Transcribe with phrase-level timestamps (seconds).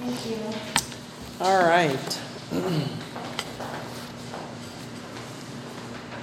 [0.00, 0.40] Thank you.
[1.44, 2.20] All right.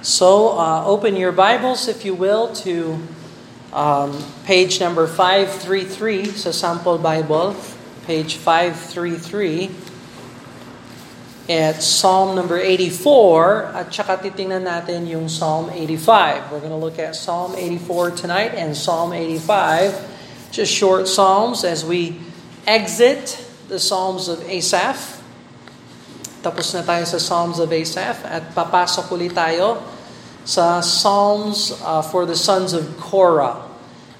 [0.02, 2.98] So, uh, open your Bibles, if you will, to
[3.72, 7.54] um, page number 533 sa Sample Bible,
[8.02, 9.70] page 533.
[11.48, 16.50] At Psalm number 84, at saka titingnan natin yung Psalm 85.
[16.50, 20.50] We're going to look at Psalm 84 tonight and Psalm 85.
[20.50, 22.18] Just short Psalms as we
[22.66, 25.20] exit the Psalms of Asaph.
[26.40, 29.84] Tapos na tayo sa Psalms of Asaph at papasok ulit tayo
[30.48, 33.68] sa Psalms uh, for the sons of Korah.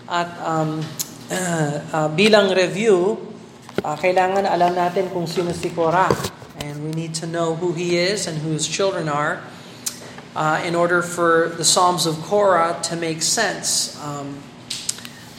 [0.05, 0.85] At um,
[1.33, 3.17] uh, bilang review,
[3.81, 6.13] uh, kailangan alam natin kung sino si Korah.
[6.61, 9.41] And we need to know who he is and who his children are
[10.37, 13.97] uh, in order for the Psalms of Korah to make sense.
[14.05, 14.45] Um,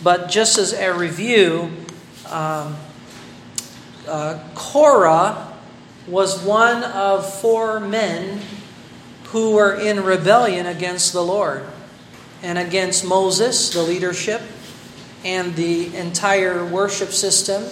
[0.01, 1.69] but just as a review,
[2.31, 2.79] um,
[4.09, 5.53] uh, Korah
[6.07, 8.41] was one of four men
[9.25, 11.63] who were in rebellion against the Lord
[12.41, 14.41] and against Moses, the leadership,
[15.23, 17.63] and the entire worship system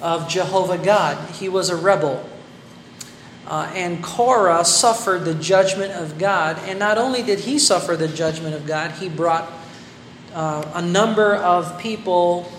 [0.00, 1.30] of Jehovah God.
[1.30, 2.28] He was a rebel.
[3.46, 6.58] Uh, and Korah suffered the judgment of God.
[6.66, 9.50] And not only did he suffer the judgment of God, he brought
[10.34, 12.52] uh, a number of people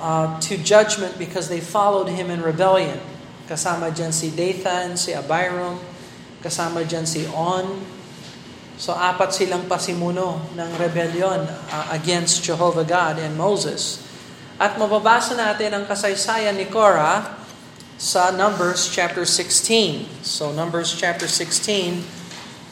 [0.00, 2.98] uh, to judgment because they followed him in rebellion.
[3.46, 5.76] Kasama dyan si Dathan, si Abiram,
[6.40, 7.84] kasama dyan si On.
[8.80, 14.00] So apat silang pasimuno ng rebellion uh, against Jehovah God and Moses.
[14.56, 17.36] At mababasa natin ang kasaysayan ni Korah
[18.00, 20.24] sa Numbers chapter 16.
[20.24, 22.00] So Numbers chapter 16,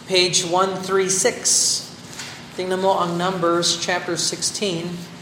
[0.08, 2.56] page 136.
[2.56, 5.17] Tingnan mo ang Numbers chapter 16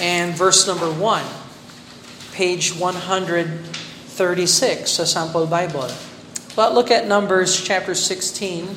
[0.00, 1.24] and verse number 1.
[2.32, 5.90] Page 136 sa Sample Bible.
[6.54, 8.68] But look at Numbers chapter 16,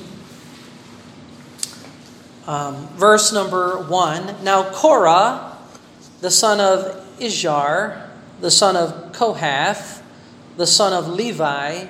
[2.48, 4.44] um, verse number 1.
[4.44, 5.58] Now Korah,
[6.22, 8.10] the son of Izhar,
[8.40, 10.02] the son of Kohath,
[10.58, 11.86] the son of Levi,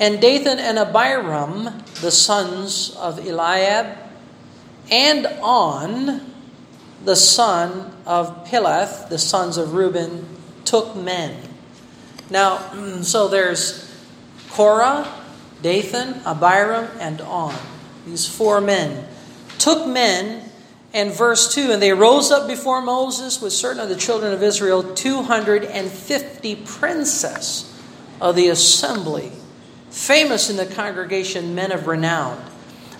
[0.00, 3.96] and Dathan and Abiram, the sons of Eliab,
[4.90, 6.20] and On,
[7.04, 10.26] the son of Pilath, the sons of Reuben,
[10.64, 11.36] took men.
[12.28, 12.58] Now,
[13.02, 13.90] so there's
[14.50, 15.12] Korah,
[15.62, 17.54] Dathan, Abiram, and On.
[18.06, 19.06] These four men
[19.58, 20.50] took men
[20.92, 24.42] and verse 2 And they rose up before Moses with certain of the children of
[24.42, 27.80] Israel, 250 princes
[28.20, 29.32] of the assembly,
[29.90, 32.49] famous in the congregation, men of renown.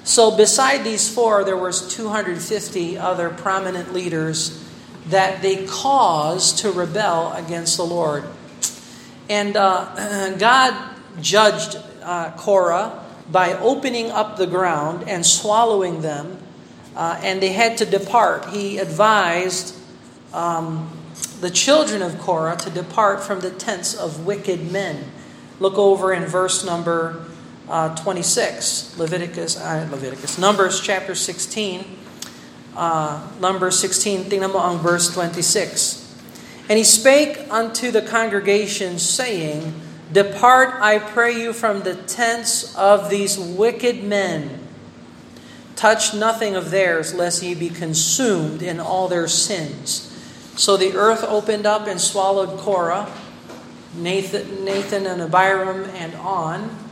[0.04, 4.66] So beside these four, there was 250 other prominent leaders
[5.06, 8.24] that they caused to rebel against the Lord.
[9.28, 10.74] And uh, God
[11.20, 16.38] judged uh, Korah by opening up the ground and swallowing them
[16.96, 18.50] uh, and they had to depart.
[18.50, 19.76] He advised
[20.32, 20.90] um,
[21.40, 25.04] the children of Korah to depart from the tents of wicked men.
[25.60, 27.26] Look over in verse number
[27.70, 31.84] uh, 26, Leviticus, uh, Leviticus, Numbers chapter 16.
[32.76, 36.06] Uh, Numbers 16, tingnan mo ang verse 26.
[36.68, 39.74] And he spake unto the congregation, saying,
[40.12, 44.60] Depart, I pray you, from the tents of these wicked men
[45.80, 50.12] Touch nothing of theirs, lest ye be consumed in all their sins.
[50.54, 53.10] So the earth opened up and swallowed Korah,
[53.96, 56.89] Dathan, Dathan and Abiram, and on.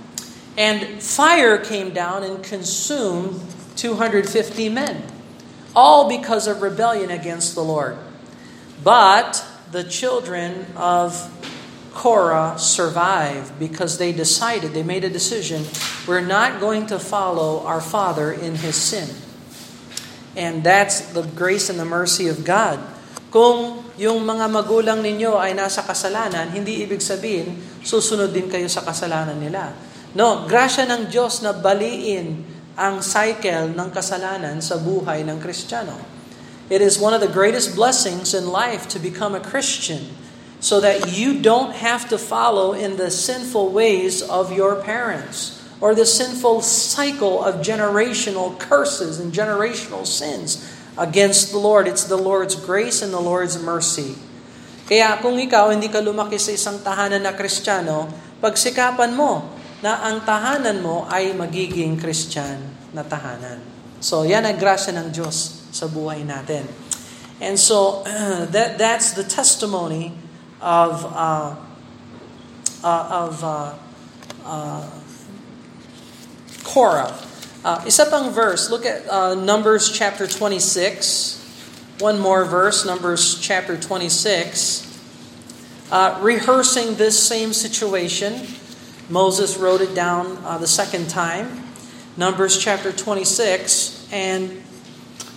[0.58, 3.38] And fire came down and consumed
[3.78, 4.26] 250
[4.74, 5.06] men,
[5.70, 7.94] all because of rebellion against the Lord.
[8.82, 11.14] But the children of
[11.94, 15.62] Korah survived because they decided, they made a decision,
[16.10, 19.06] we're not going to follow our father in his sin.
[20.34, 22.82] And that's the grace and the mercy of God.
[23.30, 28.82] Kung yung mga magulang ninyo ay nasa kasalanan, hindi ibig sabihin, susunod din kayo sa
[28.82, 29.87] kasalanan nila.
[30.18, 32.42] No, grasya ng Diyos na baliin
[32.74, 35.94] ang cycle ng kasalanan sa buhay ng Kristiyano.
[36.66, 40.10] It is one of the greatest blessings in life to become a Christian
[40.58, 45.94] so that you don't have to follow in the sinful ways of your parents or
[45.94, 50.66] the sinful cycle of generational curses and generational sins
[50.98, 51.86] against the Lord.
[51.86, 54.18] It's the Lord's grace and the Lord's mercy.
[54.90, 58.10] Kaya kung ikaw hindi ka lumaki sa isang tahanan na Kristiyano,
[58.42, 62.58] pagsikapan mo na ang tahanan mo ay magiging Kristyan
[62.90, 63.62] na tahanan.
[64.02, 66.66] So yan ang grasya ng Diyos sa buhay natin.
[67.38, 68.02] And so
[68.54, 70.14] that that's the testimony
[70.58, 71.54] of uh,
[72.82, 73.74] uh, of uh,
[74.44, 74.86] uh,
[76.66, 77.14] Korah.
[77.64, 81.38] Uh, isa pang verse, look at uh, Numbers chapter 26.
[81.98, 84.86] One more verse, Numbers chapter 26.
[85.90, 88.46] Uh, rehearsing this same situation,
[89.08, 91.64] Moses wrote it down uh, the second time.
[92.16, 94.08] Numbers chapter 26.
[94.12, 94.62] And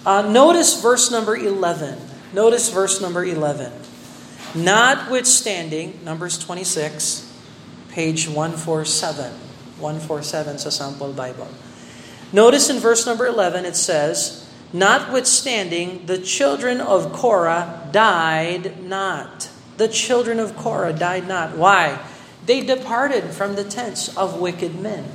[0.06, 1.98] uh, notice verse number 11.
[2.34, 3.72] Notice verse number 11.
[4.54, 7.32] Notwithstanding, Numbers 26,
[7.90, 9.32] page 147.
[9.80, 11.48] 147 sa Sample Bible.
[12.34, 19.50] Notice in verse number 11 it says, Notwithstanding, the children of Korah died not.
[19.78, 21.58] The children of Korah died not.
[21.58, 22.00] Why?
[22.46, 25.06] They departed from the tents of wicked men.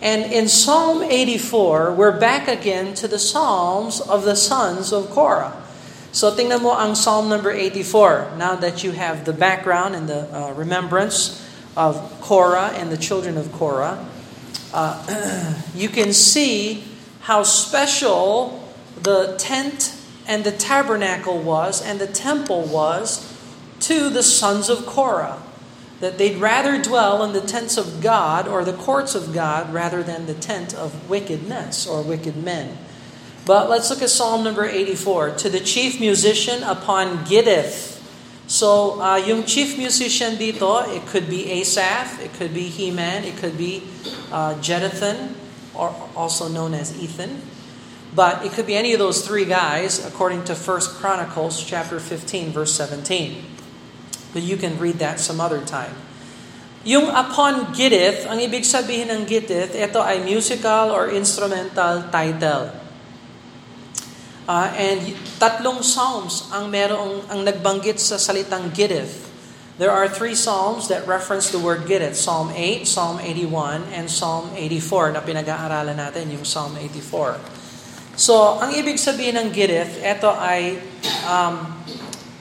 [0.00, 5.56] And in Psalm 84, we're back again to the Psalms of the sons of Korah.
[6.12, 8.38] So tingnan mo ang Psalm number 84.
[8.38, 11.42] Now that you have the background and the uh, remembrance
[11.76, 14.06] of Korah and the children of Korah,
[14.72, 16.84] uh, you can see
[17.26, 18.62] how special
[19.02, 19.94] the tent
[20.26, 23.26] and the tabernacle was and the temple was
[23.80, 25.42] to the sons of Korah.
[26.00, 30.02] That they'd rather dwell in the tents of God or the courts of God rather
[30.02, 32.78] than the tent of wickedness or wicked men.
[33.44, 35.36] But let's look at Psalm number 84.
[35.36, 37.96] To the chief musician upon Gittith.
[38.46, 43.36] So, uh, yung chief musician dito, it could be Asaph, it could be Heman, it
[43.36, 43.82] could be
[44.32, 44.56] uh,
[45.74, 47.42] or also known as Ethan.
[48.14, 52.50] But it could be any of those three guys, according to 1 Chronicles chapter 15,
[52.50, 53.44] verse 17.
[54.32, 55.96] But you can read that some other time.
[56.88, 62.70] Yung upon Gittith, ang ibig sabihin ng Gittith, ito ay musical or instrumental title.
[64.48, 69.28] Uh, and tatlong psalms ang merong ang nagbanggit sa salitang Gittith.
[69.78, 72.18] There are three psalms that reference the word Gittith.
[72.18, 77.38] Psalm 8, Psalm 81, and Psalm 84 na pinag-aaralan natin, yung Psalm 84.
[78.18, 80.82] So, ang ibig sabihin ng Gittith, ito ay
[81.22, 81.77] um,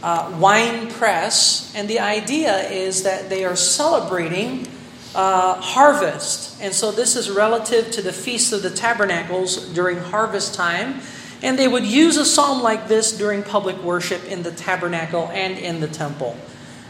[0.07, 4.65] uh, wine press, and the idea is that they are celebrating
[5.13, 6.55] uh, harvest.
[6.63, 11.01] And so this is relative to the Feast of the Tabernacles during harvest time.
[11.43, 15.57] And they would use a psalm like this during public worship in the tabernacle and
[15.59, 16.37] in the temple.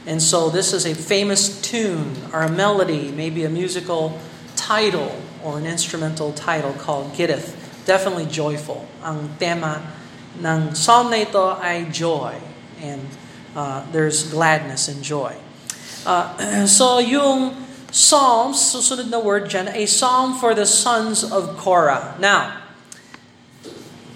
[0.05, 4.21] And so this is a famous tune or a melody, maybe a musical
[4.55, 5.09] title
[5.43, 7.57] or an instrumental title called Gittith.
[7.89, 8.85] Definitely joyful.
[9.01, 9.81] Ang tema
[10.37, 12.56] ng psalm na ito ay joy.
[12.81, 13.03] And
[13.55, 15.35] uh, there's gladness and joy.
[16.05, 22.19] Uh, so yung Psalms, susunod na word dyan, a psalm for the sons of Korah.
[22.19, 22.67] Now,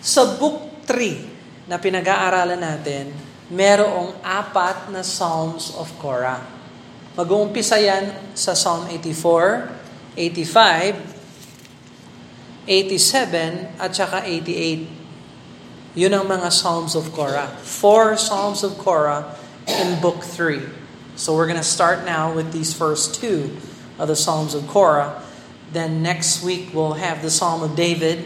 [0.04, 3.16] sa book 3 na pinag-aaralan natin,
[3.48, 6.44] merong apat na Psalms of Korah.
[7.16, 11.00] Mag-uumpisa yan sa Psalm 84, 85,
[12.68, 15.01] 87, at saka 88.
[15.92, 17.52] Yun ang mga Psalms of Korah.
[17.60, 19.36] Four Psalms of Korah
[19.68, 20.64] in book 3.
[21.20, 23.52] So we're going to start now with these first two
[24.00, 25.22] of the Psalms of Korah.
[25.76, 28.24] Then next week we'll have the Psalm of David,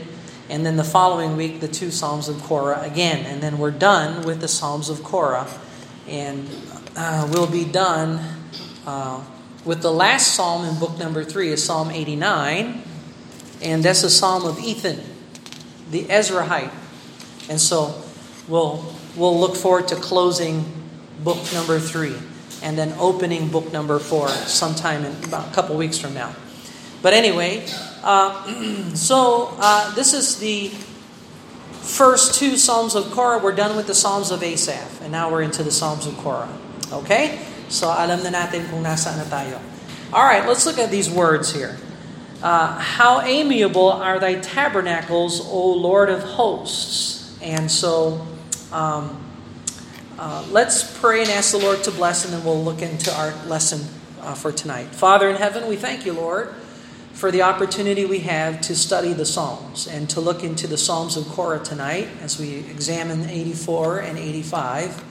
[0.47, 3.25] and then the following week, the two Psalms of Korah again.
[3.25, 5.49] And then we're done with the Psalms of Korah.
[6.07, 6.45] And
[6.95, 8.21] uh, we'll be done
[8.85, 9.25] uh,
[9.65, 12.83] with the last Psalm in book number three, is Psalm 89.
[13.63, 15.01] And that's a Psalm of Ethan,
[15.89, 16.84] the Ezrahite.
[17.49, 18.01] And so
[18.47, 18.83] we'll,
[19.15, 20.65] we'll look forward to closing
[21.23, 22.15] book number three
[22.61, 26.35] and then opening book number four sometime in about a couple weeks from now.
[27.01, 27.65] But anyway,
[28.03, 30.69] uh, so uh, this is the
[31.85, 33.39] first two Psalms of Korah.
[33.39, 36.49] We're done with the Psalms of Asaph, and now we're into the Psalms of Korah.
[36.91, 37.39] Okay?
[37.69, 39.61] So alam na natin kung nasaan na tayo.
[40.13, 41.77] All right, let's look at these words here.
[42.41, 47.24] Uh, How amiable are thy tabernacles, O Lord of hosts.
[47.45, 48.27] And so
[48.73, 49.23] um,
[50.19, 53.33] uh, let's pray and ask the Lord to bless, and then we'll look into our
[53.45, 53.87] lesson
[54.21, 54.87] uh, for tonight.
[54.87, 56.53] Father in heaven, we thank you, Lord
[57.15, 61.15] for the opportunity we have to study the Psalms and to look into the Psalms
[61.15, 65.01] of Korah tonight as we examine 84 and 85.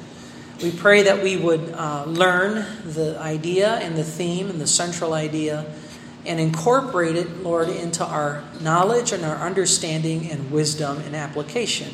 [0.63, 5.15] We pray that we would uh, learn the idea and the theme and the central
[5.15, 5.65] idea
[6.27, 11.93] and incorporate it, Lord, into our knowledge and our understanding and wisdom and application.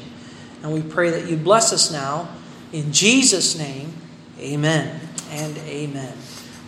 [0.62, 2.29] And we pray that you bless us now.
[2.73, 3.93] In Jesus' name,
[4.38, 5.00] amen
[5.31, 6.12] and amen.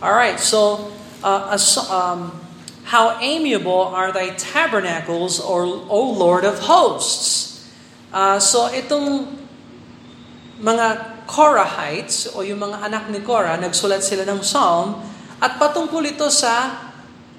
[0.01, 0.91] All right, so
[1.23, 1.57] uh,
[1.89, 2.35] um,
[2.83, 7.71] how amiable are thy tabernacles, or, O Lord of hosts.
[8.11, 9.39] Uh, so itong
[10.61, 14.99] mga Korahites o yung mga anak ni Korah, nagsulat sila ng psalm
[15.39, 16.92] at patungkol ito sa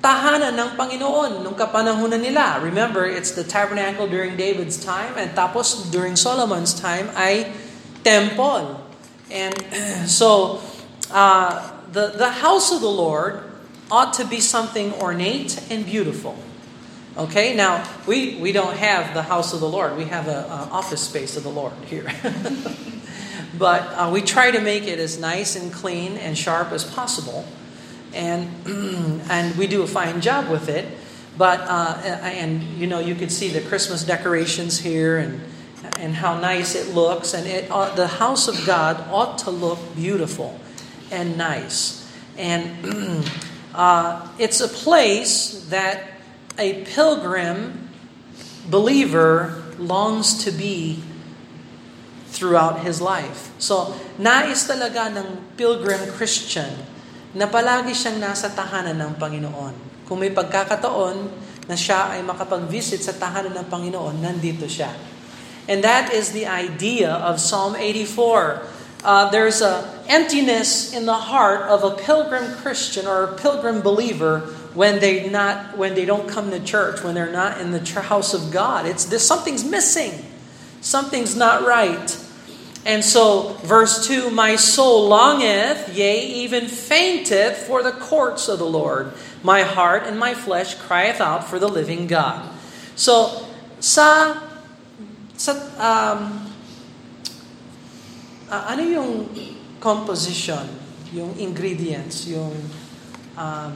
[0.04, 2.60] tahanan ng Panginoon nung kapanahunan nila.
[2.60, 7.48] Remember, it's the tabernacle during David's time and tapos during Solomon's time ay
[8.04, 8.84] temple.
[9.32, 9.56] And
[10.04, 10.60] so,
[11.08, 13.48] uh, the, the house of the Lord
[13.88, 16.36] ought to be something ornate and beautiful.
[17.16, 19.96] Okay, now we, we don't have the house of the Lord.
[19.96, 22.10] We have an office space of the Lord here.
[23.56, 27.46] but uh, we try to make it as nice and clean and sharp as possible
[28.14, 28.48] and
[29.30, 30.86] and we do a fine job with it.
[31.36, 35.40] But uh, and you know you can see the Christmas decorations here and
[35.98, 39.78] and how nice it looks, and it uh, the house of God ought to look
[39.94, 40.58] beautiful
[41.10, 43.24] and nice, and
[43.74, 46.14] uh, it's a place that
[46.58, 47.90] a pilgrim
[48.70, 51.02] believer longs to be
[52.26, 53.50] throughout his life.
[53.58, 56.93] So, nais talaga ng pilgrim Christian
[57.34, 60.06] na palagi siyang nasa tahanan ng Panginoon.
[60.06, 61.16] Kung may pagkakataon
[61.66, 64.94] na siya ay makapag-visit sa tahanan ng Panginoon, nandito siya.
[65.66, 68.62] And that is the idea of Psalm 84.
[69.04, 74.48] Uh, there's a emptiness in the heart of a pilgrim Christian or a pilgrim believer
[74.72, 78.32] when they not when they don't come to church, when they're not in the house
[78.32, 78.86] of God.
[78.86, 80.24] It's this something's missing.
[80.80, 82.12] Something's not right.
[82.84, 88.68] And so, verse 2 My soul longeth, yea, even fainteth for the courts of the
[88.68, 89.16] Lord.
[89.40, 92.44] My heart and my flesh crieth out for the living God.
[92.92, 93.48] So,
[93.80, 94.36] sa,
[95.32, 96.44] sa um,
[98.52, 99.32] uh, ano yung
[99.80, 100.68] composition,
[101.08, 102.52] yung ingredients, yung
[103.32, 103.72] um,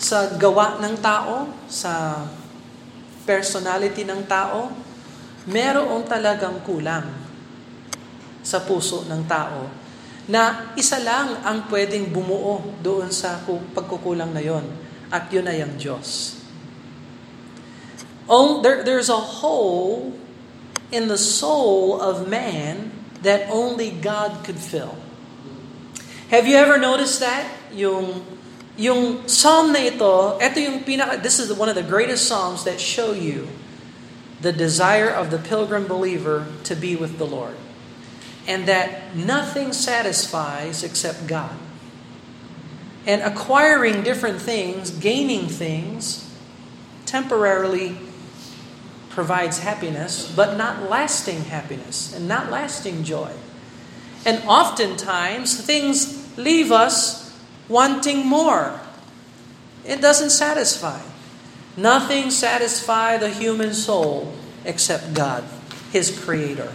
[0.00, 2.24] sa gawa ng tao, sa
[3.28, 4.72] personality ng tao,
[5.44, 7.25] meron talagang kulang
[8.46, 9.66] sa puso ng tao
[10.30, 13.42] na isa lang ang pwedeng bumuo doon sa
[13.74, 14.62] pagkukulang na yon
[15.10, 16.38] at yun ay ang Diyos.
[18.26, 20.14] Oh, there, there's a hole
[20.90, 22.90] in the soul of man
[23.22, 24.98] that only God could fill.
[26.30, 27.46] Have you ever noticed that?
[27.70, 28.22] Yung
[28.76, 32.82] yung psalm na ito, ito yung pinaka this is one of the greatest psalms that
[32.82, 33.46] show you
[34.42, 37.56] the desire of the pilgrim believer to be with the Lord
[38.46, 41.56] and that nothing satisfies except God.
[43.06, 46.28] And acquiring different things, gaining things,
[47.06, 47.96] temporarily
[49.10, 53.32] provides happiness, but not lasting happiness and not lasting joy.
[54.24, 57.32] And oftentimes, things leave us
[57.68, 58.80] wanting more.
[59.84, 61.00] It doesn't satisfy.
[61.76, 64.34] Nothing satisfies the human soul
[64.64, 65.44] except God,
[65.92, 66.72] His Creator.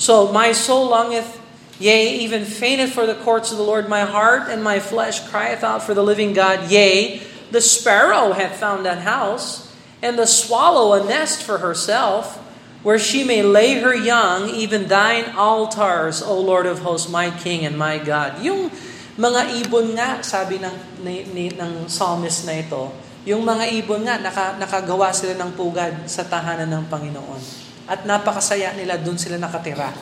[0.00, 1.36] So my soul longeth,
[1.76, 3.84] yea, even fainteth for the courts of the Lord.
[3.84, 6.72] My heart and my flesh crieth out for the living God.
[6.72, 7.20] Yea,
[7.52, 9.68] the sparrow hath found an house,
[10.00, 12.40] and the swallow a nest for herself,
[12.80, 17.68] where she may lay her young, even thine altars, O Lord of hosts, my King
[17.68, 18.40] and my God.
[18.40, 18.72] Yung
[19.20, 22.88] mga ibon nga, sabi ng, ni, ni, ng psalmist na ito,
[23.28, 27.69] yung mga ibon nga, naka, nakagawa sila ng pugad sa tahanan ng Panginoon.
[27.88, 29.96] At napakasaya nila dun sila nakatira.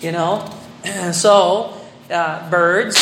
[0.00, 0.48] You know?
[1.12, 1.76] So,
[2.10, 2.96] uh, birds,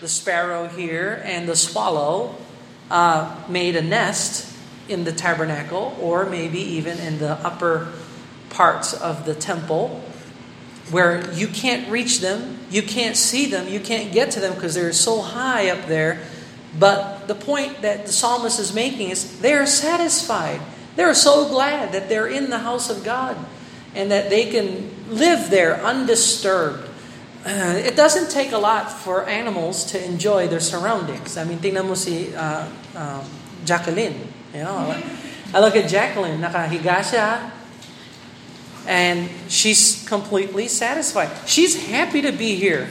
[0.00, 2.34] the sparrow here and the swallow
[2.90, 4.50] uh, made a nest
[4.88, 7.92] in the tabernacle or maybe even in the upper
[8.50, 10.02] parts of the temple
[10.90, 14.74] where you can't reach them, you can't see them, you can't get to them because
[14.74, 16.20] they're so high up there.
[16.78, 20.60] But the point that the psalmist is making is they're satisfied.
[20.96, 23.36] They're so glad that they're in the house of God
[23.94, 26.88] and that they can live there undisturbed.
[27.44, 31.36] Uh, it doesn't take a lot for animals to enjoy their surroundings.
[31.36, 33.24] I mean, tingnan mo si uh, uh,
[33.64, 34.28] Jacqueline.
[34.52, 35.02] You know,
[35.54, 37.50] I look at Jacqueline, nakahiga siya,
[38.86, 41.30] and she's completely satisfied.
[41.46, 42.88] She's happy to be here.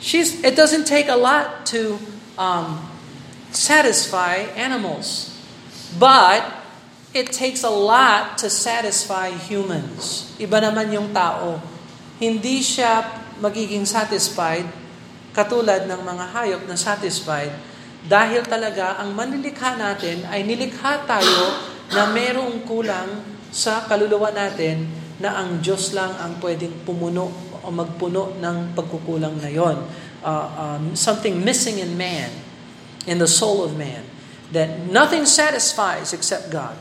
[0.00, 1.98] She's, it doesn't take a lot to
[2.38, 2.90] um,
[3.50, 5.31] satisfy animals.
[5.96, 6.62] But
[7.12, 10.32] it takes a lot to satisfy humans.
[10.40, 11.60] Iba naman yung tao.
[12.16, 13.04] Hindi siya
[13.42, 14.64] magiging satisfied
[15.36, 17.52] katulad ng mga hayop na satisfied
[18.04, 21.56] dahil talaga ang manilikha natin ay nilikha tayo
[21.92, 23.10] na merong kulang
[23.52, 24.88] sa kaluluwa natin
[25.20, 27.28] na ang Diyos lang ang pwedeng pumuno
[27.62, 29.76] o magpuno ng pagkukulang na yon.
[30.22, 32.30] Uh, um, something missing in man,
[33.06, 34.11] in the soul of man
[34.52, 36.76] that nothing satisfies except God.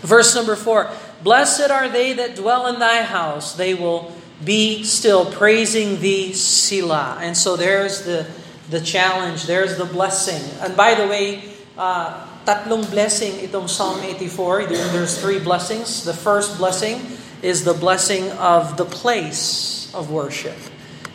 [0.00, 0.90] Verse number four
[1.22, 4.12] Blessed are they that dwell in thy house, they will
[4.44, 7.18] Be still, praising thee, Selah.
[7.22, 8.26] And so there's the,
[8.70, 10.42] the challenge, there's the blessing.
[10.60, 11.44] And by the way,
[11.78, 14.66] uh, tatlong blessing itong Psalm 84.
[14.66, 16.02] There's three blessings.
[16.02, 17.06] The first blessing
[17.40, 20.58] is the blessing of the place of worship.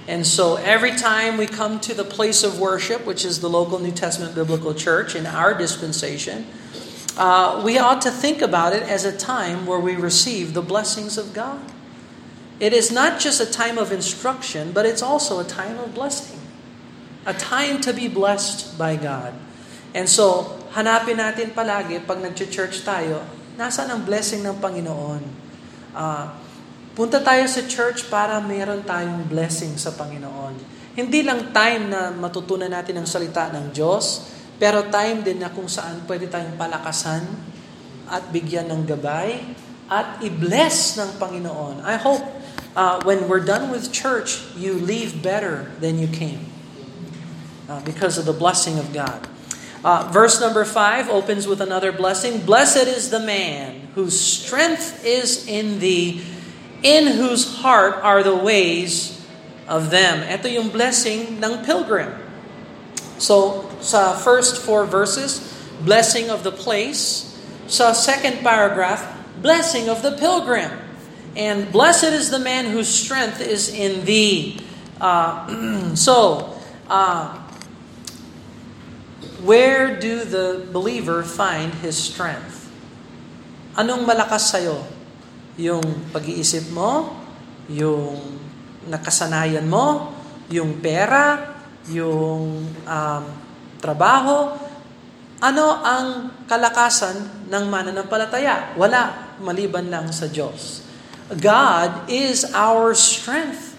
[0.08, 3.78] And so every time we come to the place of worship, which is the local
[3.80, 6.48] New Testament biblical church in our dispensation,
[7.18, 11.18] uh, we ought to think about it as a time where we receive the blessings
[11.18, 11.60] of God.
[12.60, 16.40] It is not just a time of instruction, but it's also a time of blessing.
[17.26, 19.36] A time to be blessed by God.
[19.94, 23.28] And so, hanapin natin palagi pag nag-church tayo,
[23.60, 25.22] nasaan ang blessing ng Panginoon?
[25.92, 26.32] Uh,
[26.98, 30.58] Punta tayo sa church para meron tayong blessing sa Panginoon.
[30.98, 34.26] Hindi lang time na matutunan natin ang salita ng Diyos,
[34.58, 37.22] pero time din na kung saan pwede tayong palakasan
[38.10, 39.46] at bigyan ng gabay
[39.86, 41.86] at i-bless ng Panginoon.
[41.86, 42.26] I hope
[42.74, 46.50] uh, when we're done with church, you leave better than you came
[47.70, 49.22] uh, because of the blessing of God.
[49.86, 52.42] Uh, verse number five opens with another blessing.
[52.42, 56.26] Blessed is the man whose strength is in thee
[56.84, 59.18] in whose heart are the ways
[59.68, 60.24] of them.
[60.24, 62.14] Ito yung blessing ng pilgrim.
[63.18, 65.42] So, sa first four verses,
[65.82, 67.26] blessing of the place.
[67.68, 69.04] Sa second paragraph,
[69.42, 70.72] blessing of the pilgrim.
[71.38, 74.62] And blessed is the man whose strength is in thee.
[75.02, 76.58] Uh, so,
[76.90, 77.38] uh,
[79.44, 82.70] where do the believer find his strength?
[83.78, 84.97] Anong malakas sa'yo?
[85.58, 85.84] Yung
[86.14, 87.18] pag-iisip mo,
[87.66, 88.22] yung
[88.88, 90.14] nakasanayan mo,
[90.54, 91.58] yung pera,
[91.90, 93.24] yung um,
[93.82, 94.54] trabaho,
[95.42, 96.08] ano ang
[96.50, 98.74] kalakasan ng mananampalataya?
[98.78, 100.82] Wala, maliban lang sa Diyos.
[101.30, 103.76] God is our strength.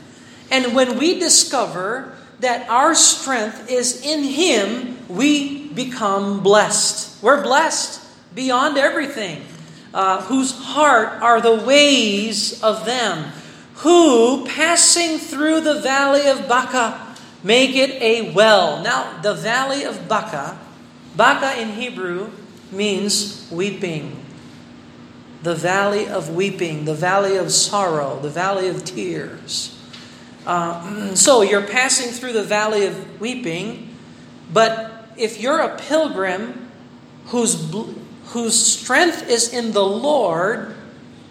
[0.53, 7.19] And when we discover that our strength is in Him, we become blessed.
[7.25, 8.05] We're blessed
[8.37, 9.58] beyond everything
[9.95, 13.33] uh, whose heart are the ways of them,
[13.77, 18.83] who, passing through the valley of Baca, make it a well.
[18.83, 20.59] Now, the valley of Baca,
[21.17, 22.31] Baca in Hebrew
[22.71, 24.25] means weeping.
[25.43, 29.79] The valley of weeping, the valley of sorrow, the valley of tears.
[30.47, 33.95] Uh, so you're passing through the valley of weeping,
[34.53, 36.71] but if you're a pilgrim
[37.27, 37.55] whose
[38.37, 40.77] whose strength is in the Lord,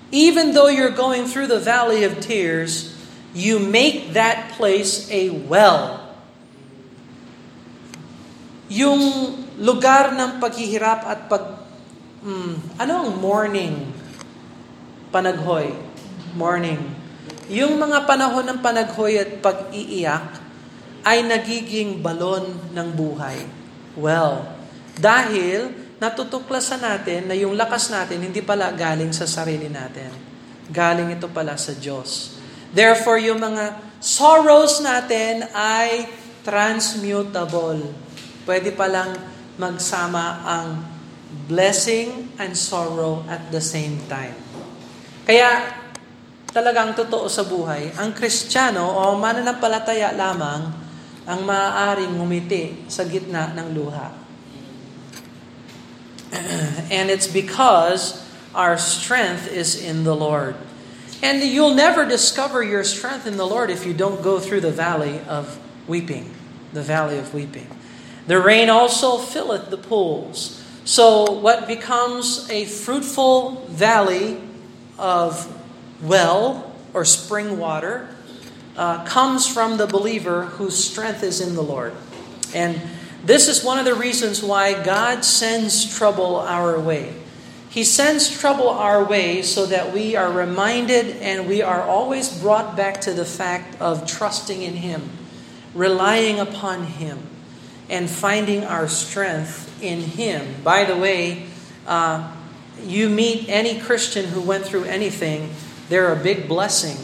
[0.09, 2.95] even though you're going through the valley of tears,
[3.37, 6.01] you make that place a well.
[8.67, 8.99] Yung
[9.61, 11.43] lugar ng paghihirap at pag...
[12.25, 13.93] Hmm, ano ang morning?
[15.13, 15.71] Panaghoy.
[16.33, 16.81] Morning.
[17.47, 20.43] Yung mga panahon ng panaghoy at pag-iiyak
[21.07, 23.47] ay nagiging balon ng buhay.
[23.95, 24.43] Well,
[24.99, 30.13] dahil natutuklasan natin na yung lakas natin hindi pala galing sa sarili natin.
[30.69, 32.37] Galing ito pala sa Diyos.
[32.69, 36.05] Therefore, yung mga sorrows natin ay
[36.45, 37.81] transmutable.
[38.45, 39.15] Pwede palang
[39.57, 40.85] magsama ang
[41.49, 44.35] blessing and sorrow at the same time.
[45.27, 45.75] Kaya,
[46.53, 50.71] talagang totoo sa buhay, ang Kristiyano o mananampalataya lamang
[51.27, 54.07] ang maaaring ngumiti sa gitna ng luha.
[56.91, 60.55] and it's because our strength is in the Lord.
[61.21, 64.71] And you'll never discover your strength in the Lord if you don't go through the
[64.71, 66.33] valley of weeping,
[66.73, 67.67] the valley of weeping.
[68.27, 70.63] The rain also filleth the pools.
[70.85, 74.41] So, what becomes a fruitful valley
[74.97, 75.53] of
[76.01, 78.09] well or spring water
[78.75, 81.93] uh, comes from the believer whose strength is in the Lord.
[82.53, 82.81] And
[83.27, 87.11] this is one of the reasons why God sends trouble our way.
[87.67, 92.77] He sends trouble our way so that we are reminded and we are always brought
[92.79, 95.11] back to the fact of trusting in Him,
[95.75, 97.19] relying upon Him,
[97.89, 100.63] and finding our strength in Him.
[100.63, 101.47] By the way,
[101.85, 102.31] uh,
[102.81, 105.51] you meet any Christian who went through anything,
[105.89, 106.95] they're a big blessing.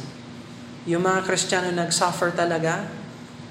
[0.87, 2.87] Yung mga Kristiyano nag-suffer talaga,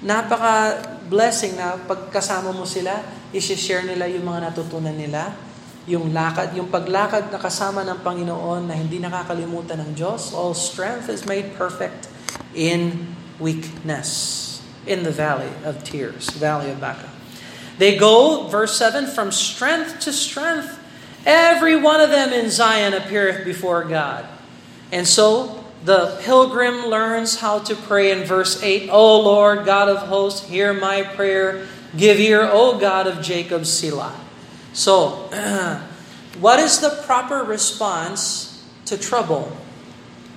[0.00, 3.05] napaka blessing na pagkasama mo sila,
[3.37, 5.37] i-share nila yung mga natutunan nila,
[5.85, 10.33] yung lakad, yung paglakad na kasama ng Panginoon na hindi nakakalimutan ng Diyos.
[10.33, 12.09] All strength is made perfect
[12.57, 14.40] in weakness.
[14.83, 17.07] In the valley of tears, valley of Baca.
[17.79, 20.75] They go, verse 7, from strength to strength.
[21.22, 24.27] Every one of them in Zion appeareth before God.
[24.90, 28.88] And so, The pilgrim learns how to pray in verse 8.
[28.90, 31.66] O Lord, God of hosts, hear my prayer.
[31.97, 34.14] Give ear, O God of Jacob, Selah.
[34.73, 35.29] So,
[36.40, 39.51] what is the proper response to trouble?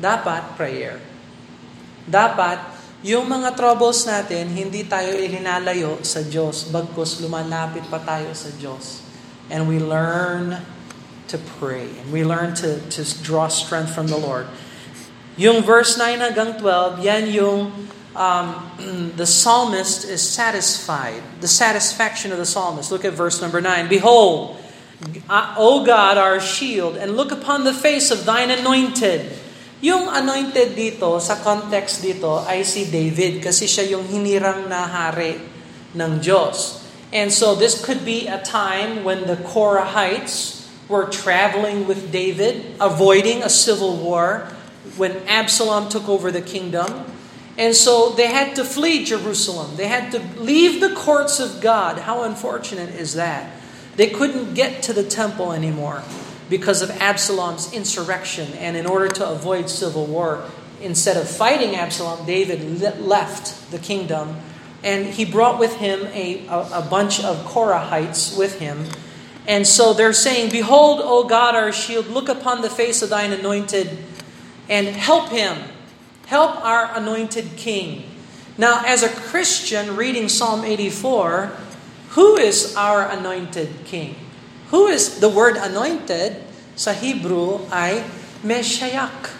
[0.02, 1.00] Dapat prayer.
[2.10, 2.60] Dapat
[3.06, 9.06] yung mga troubles natin, hindi tayo ilinalayo sa Diyos, bagkus lumalapit pa tayo sa Diyos.
[9.54, 10.58] And we learn
[11.30, 11.86] to pray.
[12.02, 14.50] And we learn to, to draw strength from the Lord.
[15.36, 17.60] Yung verse 9 hanggang 12, yan yung
[18.15, 18.48] um,
[19.19, 21.19] the psalmist is satisfied.
[21.43, 22.91] The satisfaction of the psalmist.
[22.91, 23.91] Look at verse number 9.
[23.91, 24.56] Behold,
[25.60, 29.28] O God, our shield, and look upon the face of thine anointed.
[29.84, 35.36] Yung anointed dito, sa context dito, ay si David kasi siya yung hinirang na hari
[35.91, 36.80] ng Diyos.
[37.12, 43.43] And so this could be a time when the Korahites were traveling with David, avoiding
[43.43, 44.48] a civil war
[44.98, 47.06] when Absalom took over the kingdom.
[47.58, 49.78] And so they had to flee Jerusalem.
[49.78, 52.00] They had to leave the courts of God.
[52.00, 53.50] How unfortunate is that?
[53.96, 56.04] They couldn't get to the temple anymore
[56.50, 58.52] because of Absalom's insurrection.
[58.54, 60.50] And in order to avoid civil war,
[60.82, 64.36] instead of fighting Absalom, David left the kingdom.
[64.84, 68.86] And he brought with him a, a, a bunch of Korahites with him.
[69.48, 73.32] And so they're saying, Behold, O God, our shield, look upon the face of thine
[73.32, 73.98] anointed
[74.69, 75.58] and help him.
[76.28, 78.10] Help our anointed king.
[78.58, 81.51] Now, as a Christian reading Psalm 84,
[82.17, 84.15] who is our anointed king?
[84.69, 86.41] Who is the word anointed
[86.75, 88.04] sa Hebrew ay
[88.45, 89.34] Mashiach.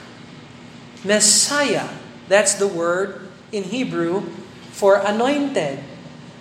[1.06, 1.86] Messiah.
[2.28, 4.26] That's the word in Hebrew
[4.74, 5.78] for anointed.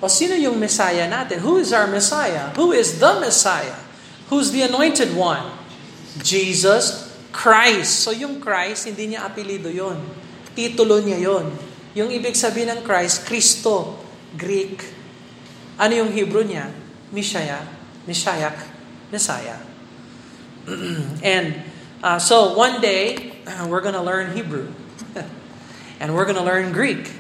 [0.01, 1.45] O sino yung Messiah natin?
[1.45, 2.49] Who is our Messiah?
[2.57, 3.77] Who is the Messiah?
[4.33, 5.45] Who's the anointed one?
[6.25, 8.07] Jesus Christ.
[8.07, 9.99] So yung Christ, hindi niya apelido yon.
[10.55, 11.51] Titulo niya yon.
[11.99, 13.99] Yung ibig sabihin ng Christ, Kristo,
[14.39, 14.87] Greek.
[15.75, 16.71] Ano yung Hebrew niya?
[17.11, 17.67] Messiah,
[18.07, 18.55] Messiah,
[19.11, 19.59] Messiah.
[21.23, 21.63] and
[22.03, 23.35] uh, so one day,
[23.71, 24.71] we're going to learn Hebrew.
[26.01, 27.11] and we're going to learn Greek.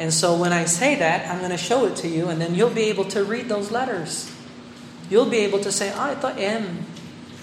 [0.00, 2.56] And so when I say that, I'm going to show it to you, and then
[2.56, 4.32] you'll be able to read those letters.
[5.12, 6.88] You'll be able to say, ah, ito M.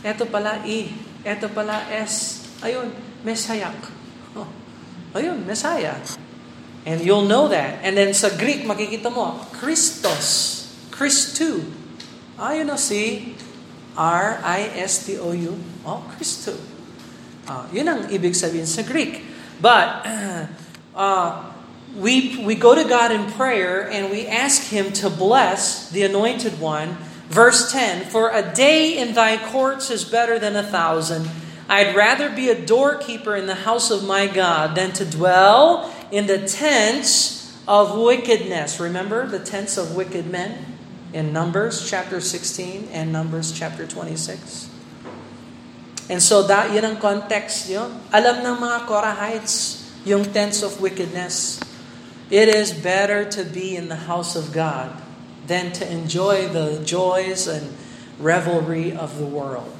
[0.01, 1.06] Ito pala E.
[1.27, 2.47] Ito pala S.
[2.63, 2.87] Ayun,
[3.27, 3.75] Messiah.
[4.31, 4.47] Oh,
[5.11, 5.99] ayun, Messiah.
[6.87, 7.83] And you'll know that.
[7.83, 10.55] And then sa Greek, makikita mo, Christos.
[10.87, 11.67] Christu.
[12.39, 13.35] Ah, yun o, see?
[13.99, 15.51] R-I-S-T-O-U.
[15.83, 16.55] Oh, Christu.
[17.43, 19.27] Uh, yun ang ibig sabihin sa Greek.
[19.59, 20.07] But,
[20.95, 21.51] uh,
[21.99, 26.61] we, we go to God in prayer and we ask Him to bless the anointed
[26.61, 26.95] one.
[27.29, 31.29] Verse 10 For a day in thy courts is better than a thousand.
[31.69, 36.27] I'd rather be a doorkeeper in the house of my God than to dwell in
[36.27, 38.79] the tents of wickedness.
[38.79, 40.77] Remember the tents of wicked men?
[41.13, 44.69] in Numbers chapter 16 and Numbers chapter 26.
[46.09, 47.99] And so that yun ang context yun.
[48.11, 51.59] Alam ng mga Korahites yung tents of wickedness.
[52.27, 54.91] It is better to be in the house of God
[55.47, 57.75] than to enjoy the joys and
[58.19, 59.73] revelry of the world.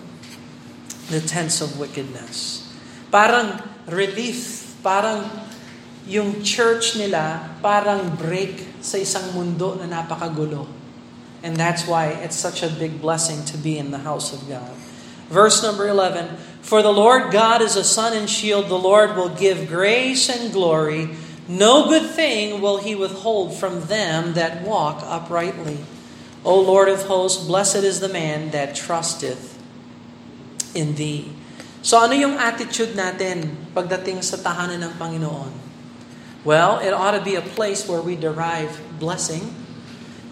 [1.11, 2.67] The tents of wickedness.
[3.11, 5.27] Parang relief, parang
[6.07, 10.67] yung church nila parang break sa isang mundo na napakagulo.
[11.43, 14.71] And that's why it's such a big blessing to be in the house of God.
[15.27, 19.31] Verse number 11 For the Lord God is a sun and shield, the Lord will
[19.31, 21.11] give grace and glory.
[21.47, 25.79] No good thing will he withhold from them that walk uprightly.
[26.43, 29.57] O Lord of hosts, blessed is the man that trusteth
[30.75, 31.31] in thee.
[31.81, 35.51] So ano yung attitude natin pagdating sa tahanan ng Panginoon?
[36.43, 39.55] Well, it ought to be a place where we derive blessing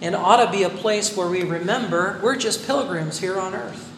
[0.02, 3.92] and ought to be a place where we remember we're just pilgrims here on earth.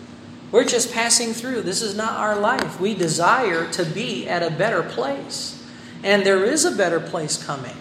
[0.52, 1.66] We're just passing through.
[1.66, 2.80] This is not our life.
[2.80, 5.57] We desire to be at a better place.
[6.04, 7.76] And there is a better place coming.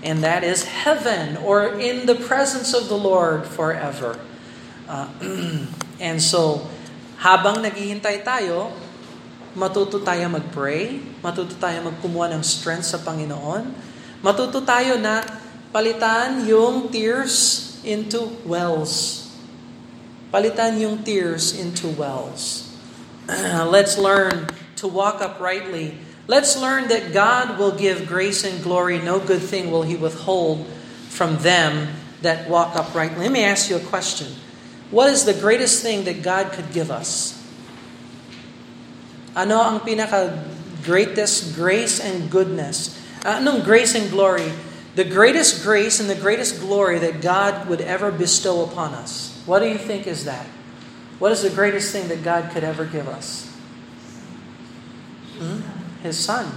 [0.00, 4.18] And that is heaven or in the presence of the Lord forever.
[4.88, 5.08] Uh,
[6.00, 6.66] and so,
[7.20, 8.72] habang naghihintay tayo,
[9.52, 13.76] matuto tayo mag-pray, matuto tayo magkumuha ng strength sa Panginoon,
[14.24, 15.20] matuto tayo na
[15.70, 19.22] Palitan yung tears into wells.
[20.34, 22.74] Palitan yung tears into wells.
[23.70, 24.50] Let's learn
[24.82, 25.94] to walk uprightly.
[26.30, 29.02] Let's learn that God will give grace and glory.
[29.02, 30.64] No good thing will He withhold
[31.08, 31.90] from them
[32.22, 33.26] that walk uprightly.
[33.26, 34.28] Let me ask you a question.
[34.92, 37.34] What is the greatest thing that God could give us?
[39.34, 40.46] Ano ang pinaka
[40.86, 42.94] greatest grace and goodness.
[43.26, 44.54] Anong grace and glory?
[44.94, 49.34] The greatest grace and the greatest glory that God would ever bestow upon us.
[49.46, 50.46] What do you think is that?
[51.18, 53.50] What is the greatest thing that God could ever give us?
[55.42, 55.79] Hmm?
[56.00, 56.48] His Son,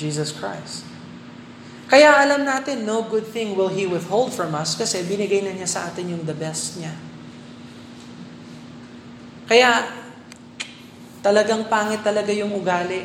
[0.00, 0.84] Jesus Christ.
[1.84, 5.68] Kaya alam natin, no good thing will He withhold from us kasi binigay na niya
[5.68, 6.92] sa atin yung the best niya.
[9.44, 9.84] Kaya,
[11.20, 13.04] talagang pangit talaga yung ugali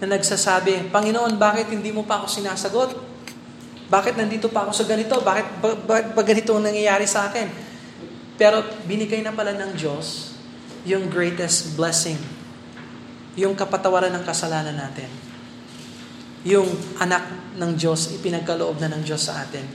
[0.00, 2.90] na nagsasabi, Panginoon, bakit hindi mo pa ako sinasagot?
[3.90, 5.18] Bakit nandito pa ako sa ganito?
[5.18, 7.50] Bakit ba, ba, ba ganito ang nangyayari sa akin?
[8.40, 10.36] Pero binigay na pala ng Diyos
[10.88, 12.16] yung greatest blessing.
[13.38, 15.10] Yung kapatawaran ng kasalanan natin.
[16.42, 16.66] Yung
[16.98, 19.66] anak ng Diyos, ipinagkaloob na ng Diyos sa atin.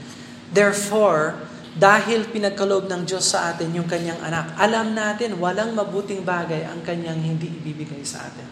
[0.50, 1.36] Therefore,
[1.76, 6.80] dahil pinagkaloob ng Diyos sa atin yung kanyang anak, alam natin walang mabuting bagay ang
[6.80, 8.48] kanyang hindi ibibigay sa atin.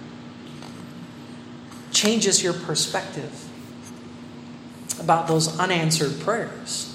[1.89, 3.33] Changes your perspective
[5.01, 6.93] about those unanswered prayers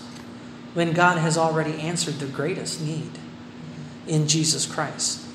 [0.78, 3.10] when God has already answered the greatest need
[4.06, 5.29] in Jesus Christ.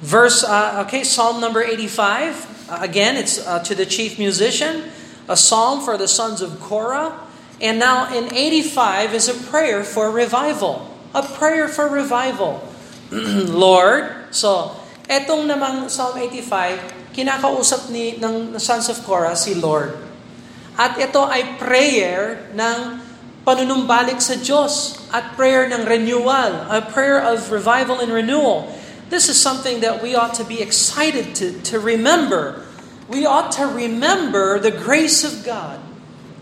[0.00, 2.68] Verse, uh, okay, Psalm number 85.
[2.68, 4.90] Uh, again, it's uh, to the chief musician,
[5.28, 7.16] a psalm for the sons of Korah.
[7.60, 10.92] And now in 85 is a prayer for revival.
[11.14, 12.60] A prayer for revival.
[13.10, 14.76] Lord, so,
[15.08, 19.96] etong namang Psalm 85, kinakausap ni ng sons of Korah si Lord.
[20.76, 23.00] At ito ay prayer ng
[23.46, 28.68] panunumbalik sa Diyos at prayer ng renewal, a prayer of revival and renewal.
[29.08, 32.64] This is something that we ought to be excited to, to remember.
[33.08, 35.80] We ought to remember the grace of God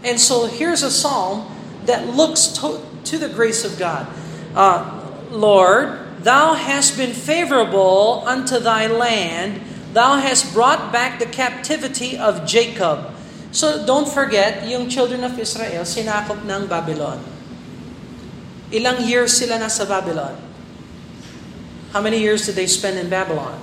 [0.05, 1.49] and so here's a psalm
[1.89, 4.07] that looks to, to the grace of God.
[4.55, 4.85] Uh,
[5.33, 9.65] Lord, thou hast been favorable unto thy land,
[9.97, 13.17] thou hast brought back the captivity of Jacob.
[13.51, 17.25] So don't forget, yung children of Israel, sinakop ng Babylon.
[18.69, 20.37] Ilang years sila nasa Babylon?
[21.95, 23.55] How many years did they spend in Babylon?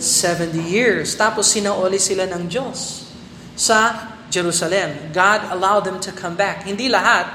[0.00, 1.12] 70 years.
[1.12, 3.04] Tapos sinauli sila ng Diyos
[3.52, 5.12] sa Jerusalem.
[5.12, 6.64] God allowed them to come back.
[6.64, 7.28] Hindi lahat,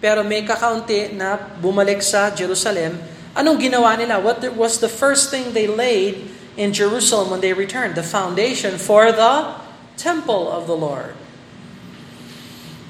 [0.00, 2.96] pero may kakaunti na bumalik sa Jerusalem.
[3.36, 4.16] Anong ginawa nila?
[4.24, 7.92] What was the first thing they laid in Jerusalem when they returned?
[7.92, 9.52] The foundation for the
[10.00, 11.12] temple of the Lord.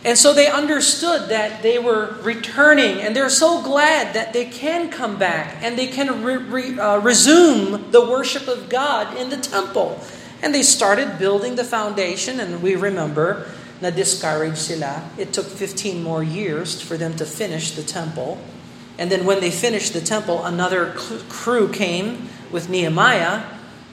[0.09, 4.89] And so they understood that they were returning, and they're so glad that they can
[4.89, 9.37] come back and they can re- re- uh, resume the worship of God in the
[9.37, 10.01] temple.
[10.41, 13.51] And they started building the foundation, and we remember
[13.83, 15.11] na discouraged sila.
[15.19, 18.41] It took 15 more years for them to finish the temple.
[18.97, 20.95] And then when they finished the temple, another
[21.29, 23.45] crew came with Nehemiah,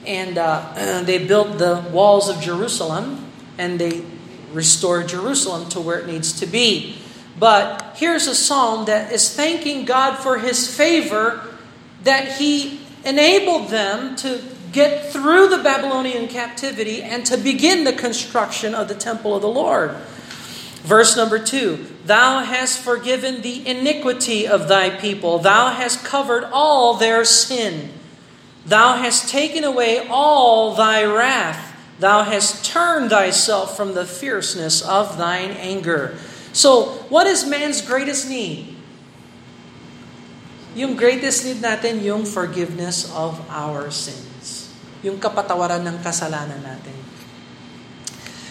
[0.06, 4.02] and uh, they built the walls of Jerusalem, and they
[4.52, 6.98] restored Jerusalem to where it needs to be.
[7.38, 11.54] But here's a psalm that is thanking God for his favor
[12.04, 18.74] that he enabled them to get through the Babylonian captivity and to begin the construction
[18.74, 19.92] of the temple of the Lord.
[20.82, 26.94] Verse number two Thou hast forgiven the iniquity of thy people, thou hast covered all
[26.94, 27.90] their sin.
[28.64, 31.65] Thou hast taken away all thy wrath,
[31.98, 36.16] thou hast turned thyself from the fierceness of thine anger.
[36.52, 38.76] So, what is man's greatest need?
[40.76, 44.26] Yung greatest need natin, yung forgiveness of our sin
[45.06, 46.98] yung kapatawaran ng kasalanan natin.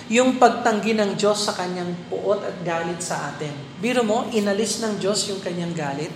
[0.08, 3.52] Yung pagtanggi ng Diyos sa kanyang puot at galit sa atin.
[3.84, 6.14] Biro mo, inalis ng Diyos yung kanyang galit.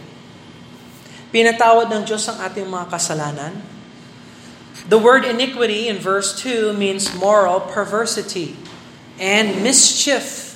[1.33, 3.53] Pinatawad ng Diyos ang ating mga kasalanan.
[4.87, 8.55] The word iniquity in verse 2 means moral perversity
[9.19, 10.55] and mischief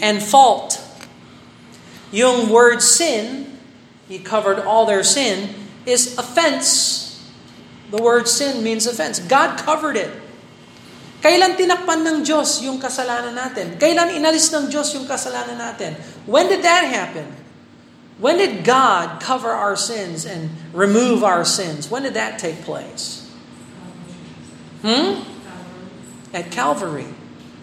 [0.00, 0.80] and fault.
[2.12, 3.58] Yung word sin,
[4.08, 7.06] he covered all their sin, is offense
[7.90, 9.22] The word sin means offense.
[9.22, 10.10] God covered it.
[11.22, 13.78] Kailan tinakpan ng Diyos yung kasalanan natin?
[13.78, 15.94] Kailan inalis ng Diyos yung kasalanan natin?
[16.26, 17.26] When did that happen?
[18.18, 21.90] When did God cover our sins and remove our sins?
[21.90, 23.30] When did that take place?
[24.80, 25.20] Hmm?
[26.32, 27.08] At Calvary.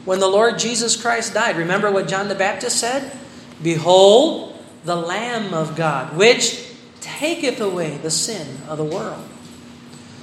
[0.05, 1.57] When the Lord Jesus Christ died.
[1.57, 3.17] Remember what John the Baptist said?
[3.63, 9.23] Behold, the Lamb of God, which taketh away the sin of the world.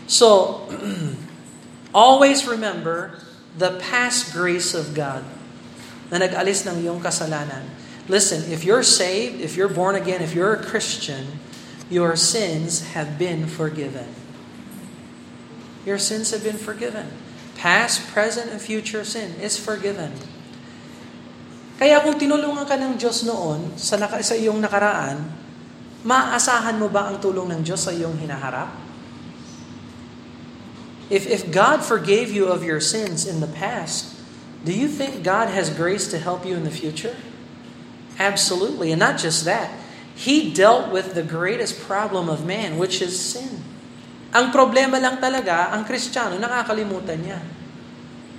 [0.07, 0.69] So,
[1.95, 3.19] always remember
[3.57, 5.25] the past grace of God
[6.11, 7.80] na nag-alis ng iyong kasalanan.
[8.11, 11.39] Listen, if you're saved, if you're born again, if you're a Christian,
[11.87, 14.11] your sins have been forgiven.
[15.87, 17.07] Your sins have been forgiven.
[17.55, 20.11] Past, present, and future sin is forgiven.
[21.79, 25.31] Kaya kung tinulungan ka ng Diyos noon sa, naka, sa iyong nakaraan,
[26.03, 28.75] maaasahan mo ba ang tulong ng Diyos sa iyong hinaharap?
[31.15, 34.19] If, if God forgave you of your sins in the past,
[34.67, 37.15] do you think God has grace to help you in the future?
[38.21, 38.93] Absolutely.
[38.93, 39.73] And not just that,
[40.13, 43.65] He dealt with the greatest problem of man, which is sin.
[44.37, 47.41] Ang problema lang talaga, ang Kristiyano, nakakalimutan niya.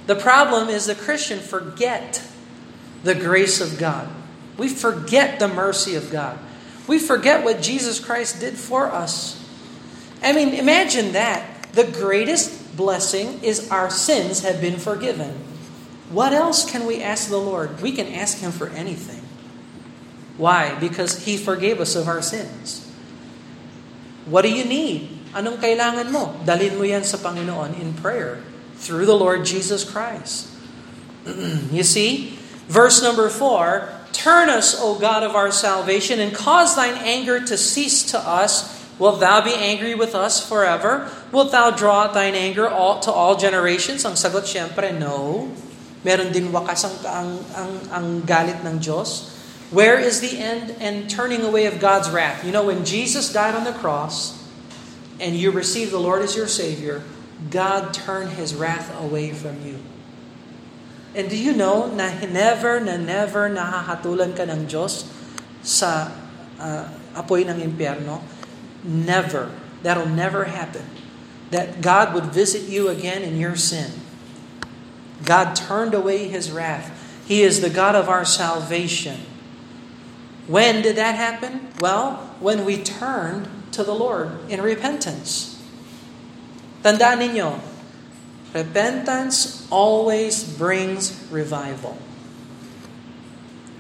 [0.06, 2.22] The problem is the Christian forget
[3.02, 4.06] the grace of God.
[4.62, 6.38] We forget the mercy of God.
[6.86, 9.42] We forget what Jesus Christ did for us.
[10.22, 11.74] I mean, imagine that.
[11.74, 15.40] The greatest blessing is our sins have been forgiven.
[16.12, 17.82] What else can we ask the Lord?
[17.82, 19.21] We can ask Him for anything.
[20.42, 20.74] Why?
[20.82, 22.90] Because He forgave us of our sins.
[24.26, 25.22] What do you need?
[25.38, 26.34] Anong kailangan mo?
[26.42, 28.42] Dalin mo yan sa Panginoon in prayer
[28.82, 30.50] through the Lord Jesus Christ.
[31.70, 36.98] you see, verse number 4, Turn us, O God of our salvation, and cause thine
[37.06, 38.82] anger to cease to us.
[38.98, 41.10] Wilt thou be angry with us forever?
[41.30, 44.04] Wilt thou draw thine anger all, to all generations?
[44.04, 45.50] Ang sagot siyempre, no.
[46.02, 49.41] Meron din wakas ang, ang, ang, ang galit ng Diyos.
[49.72, 52.44] Where is the end and turning away of God's wrath?
[52.44, 54.42] You know, when Jesus died on the cross,
[55.22, 57.04] and you receive the Lord as your Savior,
[57.50, 59.80] God turned His wrath away from you.
[61.14, 65.06] And do you know na never na never nakakatulan ka ng Diyos
[65.62, 66.10] sa
[66.58, 68.26] uh, apoy ng impyerno?
[68.82, 69.54] Never.
[69.86, 70.84] That'll never happen.
[71.54, 73.94] That God would visit you again in your sin.
[75.22, 76.90] God turned away His wrath.
[77.28, 79.31] He is the God of our salvation.
[80.52, 81.72] When did that happen?
[81.80, 85.56] Well, when we turned to the Lord in repentance.
[86.84, 87.56] Tandaan ninyo,
[88.54, 91.98] repentance always brings revival.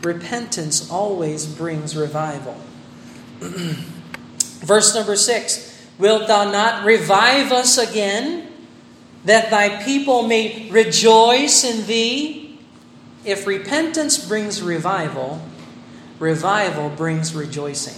[0.02, 2.56] Repentance always brings revival.
[4.64, 8.48] Verse number six Wilt thou not revive us again,
[9.26, 12.58] that thy people may rejoice in thee?
[13.26, 15.42] If repentance brings revival,
[16.22, 17.98] revival brings rejoicing.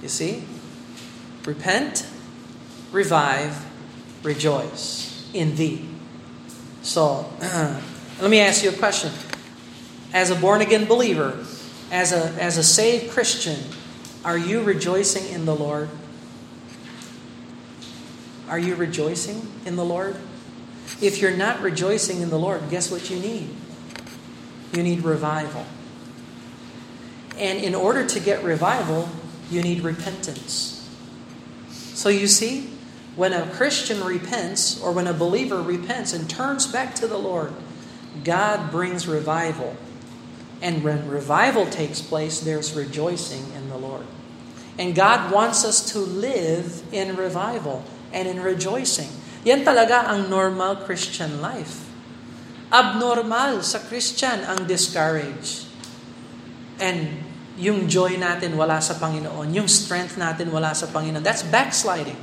[0.00, 0.44] You see?
[1.44, 2.06] Repent,
[2.92, 3.66] revive,
[4.22, 5.86] rejoice in thee.
[6.82, 7.30] So,
[8.20, 9.10] let me ask you a question.
[10.12, 11.44] As a born again believer,
[11.90, 13.58] as a, as a saved Christian,
[14.24, 15.88] are you rejoicing in the Lord?
[18.48, 20.16] Are you rejoicing in the Lord?
[21.02, 23.50] If you're not rejoicing in the Lord, guess what you need?
[24.72, 25.66] You need revival.
[27.40, 29.08] And in order to get revival,
[29.50, 30.76] you need repentance.
[31.72, 32.68] So you see,
[33.16, 37.52] when a Christian repents or when a believer repents and turns back to the Lord,
[38.24, 39.74] God brings revival.
[40.60, 44.04] And when revival takes place, there's rejoicing in the Lord.
[44.76, 49.08] And God wants us to live in revival and in rejoicing.
[49.44, 51.88] Yan talaga ang normal Christian life.
[52.68, 55.64] Abnormal sa Christian ang discouraged.
[56.76, 57.29] And
[57.60, 61.20] yung joy natin wala sa Panginoon, yung strength natin wala sa Panginoon.
[61.20, 62.16] That's backsliding.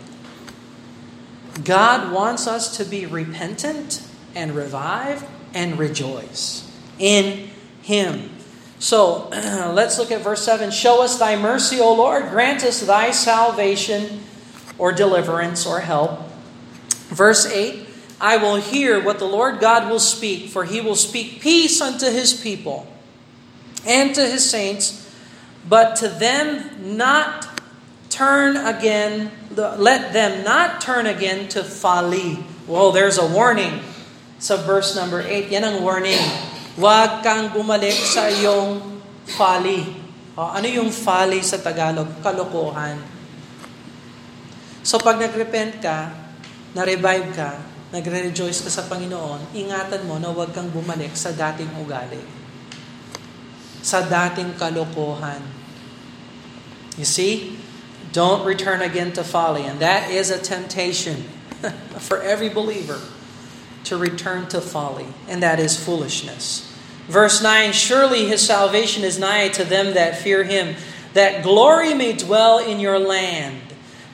[1.61, 4.01] God wants us to be repentant
[4.33, 6.65] and revive and rejoice
[6.97, 7.49] in
[7.85, 8.33] Him.
[8.79, 9.29] So
[9.73, 10.73] let's look at verse 7.
[10.73, 12.29] Show us thy mercy, O Lord.
[12.29, 14.21] Grant us thy salvation
[14.77, 16.21] or deliverance or help.
[17.13, 17.85] Verse 8
[18.19, 22.09] I will hear what the Lord God will speak, for he will speak peace unto
[22.09, 22.87] his people
[23.85, 25.06] and to his saints
[25.65, 27.47] but to them not
[28.09, 32.41] turn again, let them not turn again to folly.
[32.67, 33.81] Well, there's a warning
[34.37, 35.49] sa verse number 8.
[35.49, 36.19] Yan ang warning.
[36.77, 39.01] Huwag kang bumalik sa iyong
[39.33, 39.97] folly.
[40.37, 42.21] O, ano yung folly sa Tagalog?
[42.21, 43.01] Kalokohan.
[44.85, 46.13] So pag nag-repent ka,
[46.77, 47.57] na-revive ka,
[47.89, 52.36] nagre-rejoice ka sa Panginoon, ingatan mo na huwag kang bumalik sa dating ugali.
[53.81, 55.41] Sa dating kalokohan.
[56.97, 57.57] You see?
[58.11, 59.63] Don't return again to folly.
[59.63, 61.29] And that is a temptation
[62.01, 62.99] for every believer
[63.85, 65.07] to return to folly.
[65.27, 66.65] And that is foolishness.
[67.07, 70.75] Verse 9 Surely his salvation is nigh to them that fear him,
[71.13, 73.61] that glory may dwell in your land.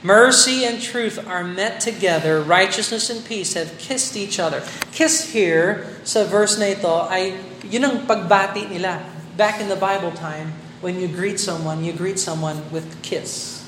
[0.03, 2.41] Mercy and truth are met together.
[2.41, 4.61] Righteousness and peace have kissed each other.
[4.91, 7.39] Kiss here, sa verse na ito, ay
[7.71, 9.12] yun ang pagbati nila.
[9.33, 10.53] Back in the Bible time,
[10.83, 13.65] when you greet someone, you greet someone with kiss.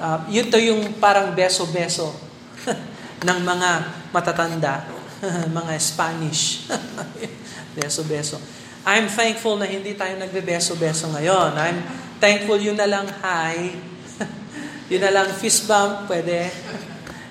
[0.00, 2.16] Uh, yun to yung parang beso-beso
[3.28, 3.70] ng mga
[4.08, 4.88] matatanda.
[5.60, 6.64] mga Spanish.
[7.76, 8.40] beso-beso.
[8.88, 11.52] I'm thankful na hindi tayo nagbe-beso-beso ngayon.
[11.60, 11.84] I'm
[12.16, 13.76] thankful yun na lang hi.
[14.88, 16.48] yun na lang fist bump, pwede.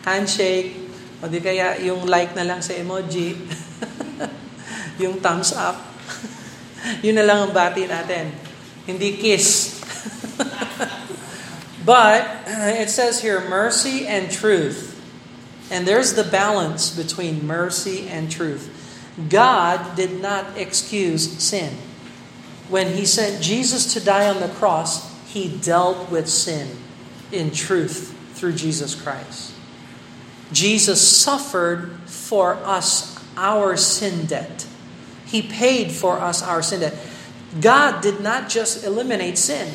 [0.06, 0.78] Handshake.
[1.20, 3.34] O di kaya yung like na lang sa emoji.
[5.02, 5.90] yung thumbs up.
[7.06, 8.32] yun na lang ang bati natin.
[8.86, 9.80] Hindi kiss.
[11.86, 14.96] but uh, it says here, mercy and truth.
[15.70, 18.74] And there's the balance between mercy and truth.
[19.30, 21.78] God did not excuse sin.
[22.70, 26.78] When He sent Jesus to die on the cross, He dealt with sin
[27.32, 29.54] in truth through Jesus Christ.
[30.52, 34.69] Jesus suffered for us our sin debt.
[35.30, 36.96] He paid for us our sin debt.
[37.62, 39.72] God did not just eliminate sin.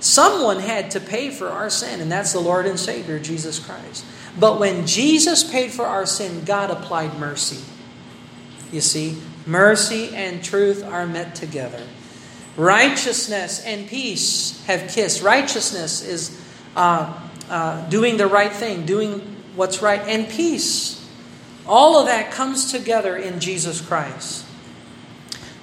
[0.00, 4.04] Someone had to pay for our sin, and that's the Lord and Savior, Jesus Christ.
[4.38, 7.62] But when Jesus paid for our sin, God applied mercy.
[8.72, 11.82] You see, mercy and truth are met together.
[12.56, 15.22] Righteousness and peace have kissed.
[15.22, 16.40] Righteousness is
[16.74, 17.12] uh,
[17.48, 20.96] uh, doing the right thing, doing what's right, and peace.
[21.66, 24.46] All of that comes together in Jesus Christ.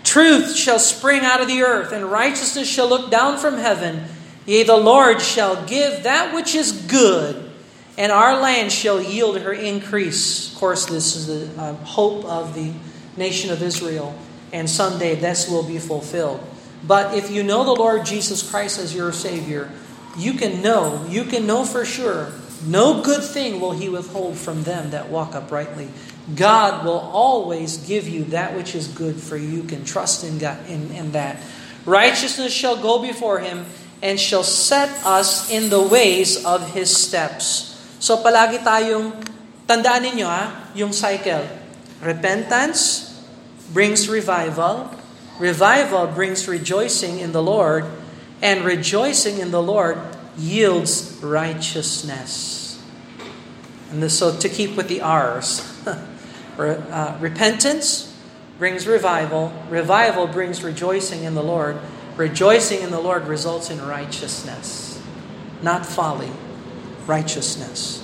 [0.08, 4.06] Truth shall spring out of the earth, and righteousness shall look down from heaven.
[4.46, 7.52] Yea, the Lord shall give that which is good,
[7.98, 10.54] and our land shall yield her increase.
[10.54, 12.72] Of course, this is the uh, hope of the
[13.18, 14.18] nation of Israel,
[14.54, 16.42] and someday this will be fulfilled.
[16.86, 19.70] But if you know the Lord Jesus Christ as your Savior,
[20.18, 22.32] you can know, you can know for sure,
[22.66, 25.90] no good thing will He withhold from them that walk uprightly.
[26.36, 29.64] God will always give you that which is good for you.
[29.64, 31.40] Can trust in God in, in that.
[31.86, 33.66] Righteousness shall go before Him
[34.04, 37.80] and shall set us in the ways of His steps.
[38.04, 39.16] So palagi tayong,
[39.66, 41.48] tandaan ninyo ha, yung cycle.
[42.04, 43.08] Repentance,
[43.72, 44.92] brings revival.
[45.40, 47.86] Revival brings rejoicing in the Lord.
[48.42, 49.98] And rejoicing in the Lord
[50.38, 52.78] yields righteousness.
[53.90, 55.64] And this, so to keep with the R's,
[56.58, 58.14] uh, repentance
[58.58, 59.54] brings revival.
[59.70, 61.78] Revival brings rejoicing in the Lord.
[62.16, 65.02] Rejoicing in the Lord results in righteousness,
[65.62, 66.32] not folly,
[67.06, 68.04] righteousness.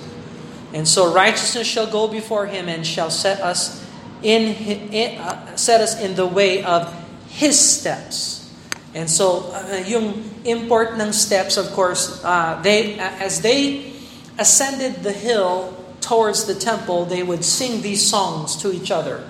[0.72, 3.84] And so righteousness shall go before him and shall set us
[4.24, 4.56] in,
[4.90, 6.92] in uh, set us in the way of
[7.28, 8.50] His steps.
[8.94, 13.92] And so, uh, yung import ng steps, of course, uh, they uh, as they
[14.38, 19.24] ascended the hill towards the temple, they would sing these songs to each other.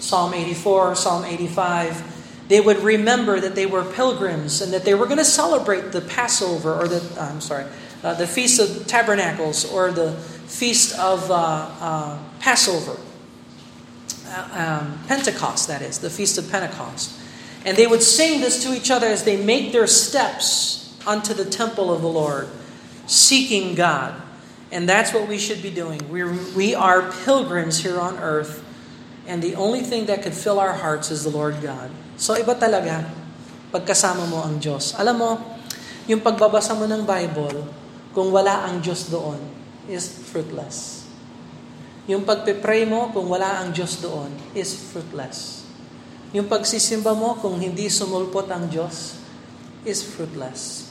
[0.00, 2.46] Psalm 84, Psalm 85.
[2.48, 6.00] They would remember that they were pilgrims and that they were going to celebrate the
[6.00, 7.66] Passover or the I'm sorry,
[8.02, 12.98] uh, the Feast of Tabernacles or the Feast of uh, Passover.
[14.26, 17.18] Uh, um, Pentecost, that is, the Feast of Pentecost.
[17.64, 21.46] And they would sing this to each other as they make their steps unto the
[21.46, 22.48] temple of the Lord,
[23.06, 24.20] seeking God.
[24.68, 26.04] And that's what we should be doing.
[26.12, 28.60] We're, we are pilgrims here on earth,
[29.24, 31.88] and the only thing that could fill our hearts is the Lord God.
[32.20, 33.08] So iba talaga,
[33.72, 34.92] pagkasama mo ang Diyos.
[35.00, 35.30] Alam mo,
[36.04, 37.64] yung pagbabasa mo ng Bible,
[38.12, 39.40] kung wala ang Diyos doon,
[39.88, 41.08] is fruitless.
[42.08, 45.68] Yung pagpe-pray mo kung wala ang Diyos doon is fruitless.
[46.32, 49.20] Yung pagsisimba mo kung hindi sumulpot ang Diyos
[49.84, 50.88] is fruitless.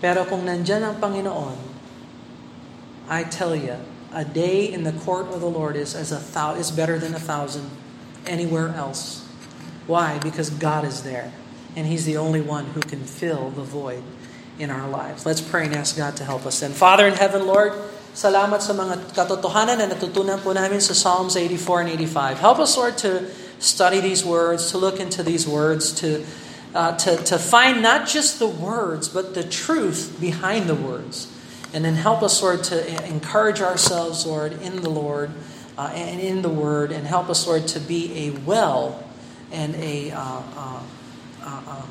[0.00, 1.75] Pero kung nandyan ang Panginoon,
[3.08, 3.76] I tell you,
[4.12, 7.14] a day in the court of the Lord is as a thou is better than
[7.14, 7.70] a thousand
[8.26, 9.26] anywhere else.
[9.86, 10.18] Why?
[10.18, 11.32] Because God is there,
[11.76, 14.02] and He's the only one who can fill the void
[14.58, 15.26] in our lives.
[15.26, 16.60] Let's pray and ask God to help us.
[16.60, 17.72] Then, Father in heaven, Lord.
[18.16, 22.40] Salamat sa mga katotohanan na natutunan po namin sa Psalms 84 and 85.
[22.40, 23.28] Help us, Lord, to
[23.60, 26.24] study these words, to look into these words, to,
[26.72, 31.28] uh, to, to find not just the words, but the truth behind the words.
[31.74, 35.30] And then help us, Lord, to encourage ourselves, Lord, in the Lord
[35.76, 39.04] uh, and in the Word, and help us, Lord, to be a well
[39.52, 40.82] and a uh, uh,
[41.42, 41.88] uh um,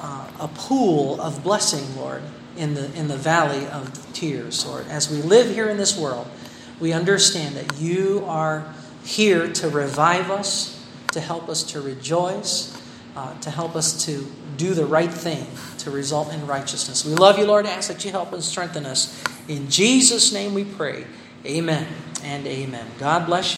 [0.00, 2.22] uh, a pool of blessing, Lord,
[2.56, 4.86] in the in the valley of tears, Lord.
[4.88, 6.26] As we live here in this world,
[6.80, 8.72] we understand that you are
[9.04, 12.76] here to revive us, to help us to rejoice,
[13.16, 15.46] uh, to help us to do the right thing,
[15.84, 17.04] to result in righteousness.
[17.04, 17.66] We love you, Lord.
[17.66, 19.22] Ask that you help and strengthen us.
[19.48, 21.04] In Jesus' name we pray.
[21.46, 21.86] Amen
[22.22, 22.86] and amen.
[22.98, 23.52] God bless you.